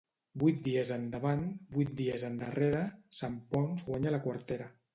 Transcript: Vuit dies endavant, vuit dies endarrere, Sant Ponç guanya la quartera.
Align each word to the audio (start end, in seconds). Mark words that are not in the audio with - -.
Vuit 0.43 0.61
dies 0.67 0.91
endavant, 0.95 1.43
vuit 1.75 1.93
dies 2.01 2.25
endarrere, 2.31 2.81
Sant 3.21 3.39
Ponç 3.55 3.87
guanya 3.91 4.19
la 4.19 4.25
quartera. 4.29 4.71